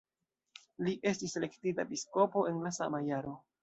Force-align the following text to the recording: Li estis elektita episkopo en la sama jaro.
Li 0.87 0.93
estis 1.13 1.39
elektita 1.43 1.87
episkopo 1.87 2.47
en 2.53 2.63
la 2.69 2.77
sama 2.83 3.09
jaro. 3.15 3.41